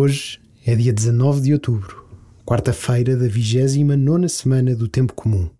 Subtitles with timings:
[0.00, 2.04] Hoje é dia 19 de outubro,
[2.46, 5.50] quarta-feira da 29 semana do Tempo Comum.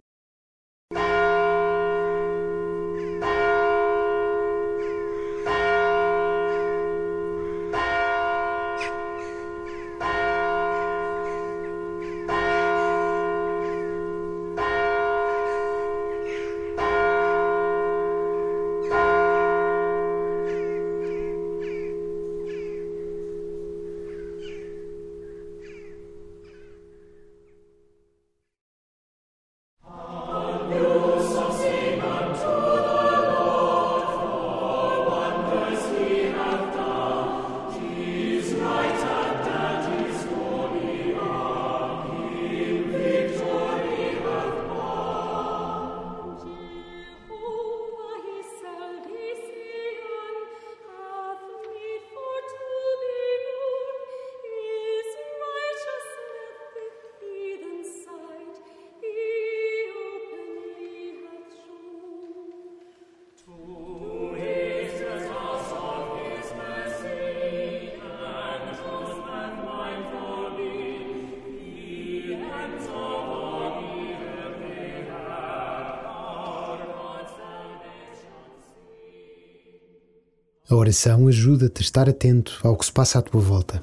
[80.70, 83.82] A oração ajuda-te a estar atento ao que se passa à tua volta.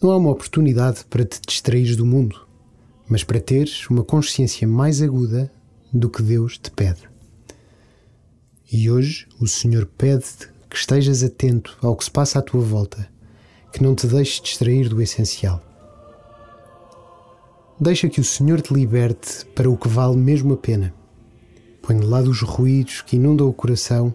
[0.00, 2.48] Não há uma oportunidade para te distrair do mundo,
[3.06, 5.52] mas para teres uma consciência mais aguda
[5.92, 7.02] do que Deus te pede.
[8.72, 13.06] E hoje o Senhor pede-te que estejas atento ao que se passa à tua volta,
[13.74, 15.62] que não te deixes distrair do essencial.
[17.78, 20.94] Deixa que o Senhor te liberte para o que vale mesmo a pena.
[21.82, 24.14] Põe de lado os ruídos que inundam o coração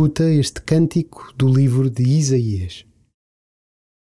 [0.00, 2.86] Escuta este cântico do livro de Isaías.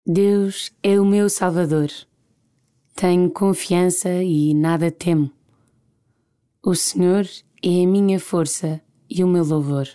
[0.06, 1.88] Deus é o meu Salvador.
[2.94, 5.32] Tenho confiança e nada temo.
[6.62, 7.26] O Senhor
[7.64, 9.88] é a minha força e o meu louvor.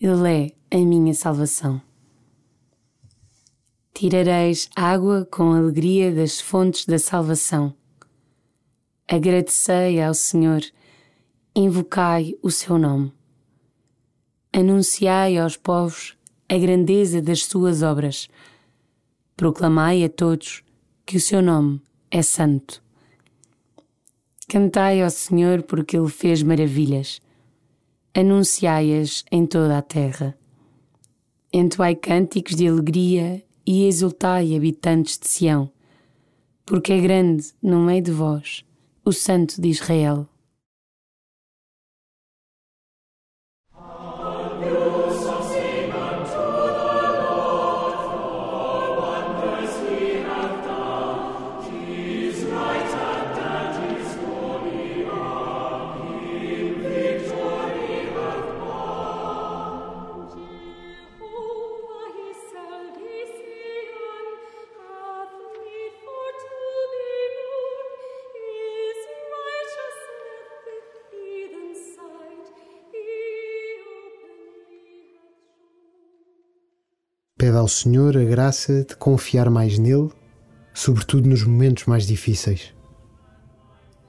[0.00, 1.80] Ele é a minha salvação.
[3.94, 7.72] Tirareis água com alegria das fontes da salvação.
[9.06, 10.62] Agradecei ao Senhor,
[11.54, 13.16] invocai o seu nome
[14.58, 16.16] anunciai aos povos
[16.48, 18.28] a grandeza das suas obras.
[19.36, 20.64] Proclamai a todos
[21.06, 22.82] que o seu nome é santo.
[24.48, 27.20] Cantai ao Senhor porque ele fez maravilhas.
[28.14, 30.36] Anunciai-as em toda a terra.
[31.52, 35.70] Entoai cânticos de alegria e exultai, habitantes de Sião,
[36.66, 38.64] porque é grande no meio de vós
[39.04, 40.26] o Santo de Israel.
[77.38, 80.10] Pede ao Senhor a graça de confiar mais nele,
[80.74, 82.74] sobretudo nos momentos mais difíceis.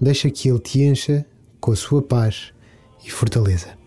[0.01, 1.23] Deixa que ele te encha
[1.61, 2.51] com a sua paz
[3.05, 3.78] e fortaleza.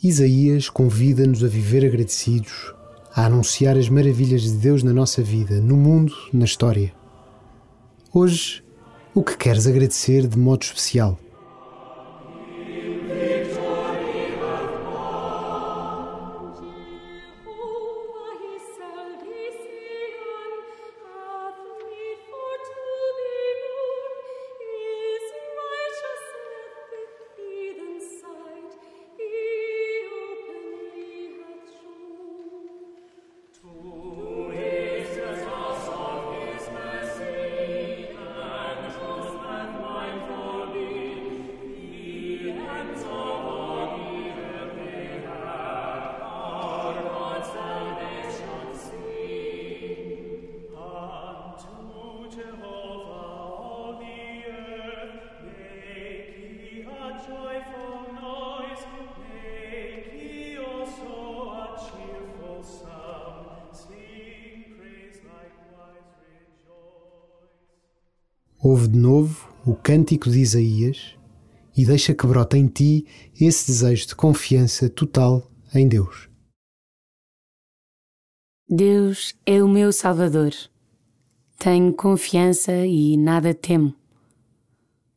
[0.00, 2.72] Isaías convida-nos a viver agradecidos,
[3.12, 6.94] a anunciar as maravilhas de Deus na nossa vida, no mundo, na história.
[8.14, 8.62] Hoje,
[9.12, 11.18] o que queres agradecer de modo especial?
[68.70, 71.16] Ouve de novo o cântico de Isaías
[71.74, 73.06] e deixa que brote em ti
[73.40, 76.28] esse desejo de confiança total em Deus.
[78.68, 80.52] Deus é o meu Salvador.
[81.58, 83.94] Tenho confiança e nada temo.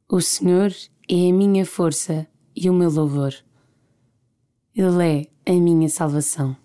[0.07, 0.73] O Senhor
[1.09, 2.25] é a minha força
[2.55, 3.33] e o meu louvor.
[4.73, 6.55] Ele é a minha salvação.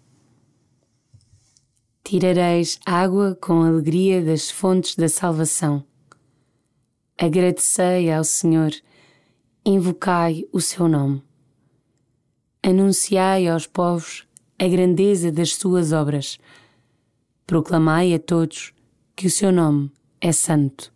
[2.05, 5.85] Tirareis água com alegria das fontes da salvação
[7.19, 8.73] agradecei ao Senhor,
[9.65, 11.23] invocai o seu nome.
[12.63, 14.27] Anunciai aos povos
[14.59, 16.39] a grandeza das suas obras.
[17.47, 18.73] Proclamai a todos
[19.15, 19.91] que o seu nome
[20.21, 20.93] é santo.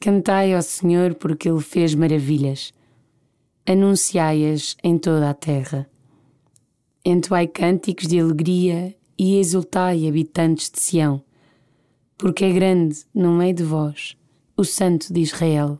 [0.00, 2.72] Cantai ao Senhor porque ele fez maravilhas.
[3.66, 5.88] Anunciai-as em toda a terra.
[7.04, 11.22] Entoai cânticos de alegria e exultai, habitantes de Sião,
[12.16, 14.18] porque é grande no meio de vós
[14.58, 15.78] o Santo de Israel.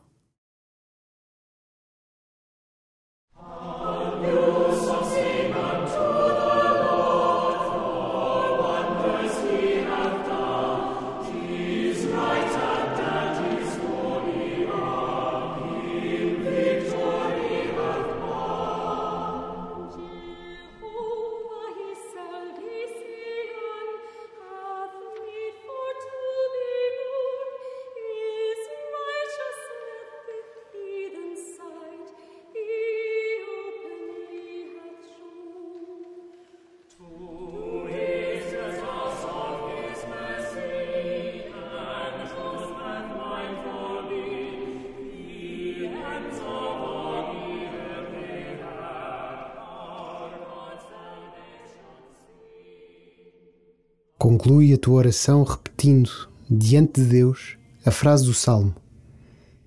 [54.28, 56.10] Conclui a tua oração repetindo,
[56.50, 58.74] diante de Deus, a frase do Salmo: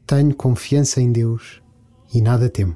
[0.06, 1.64] Tenho confiança em Deus
[2.14, 2.76] e nada temo.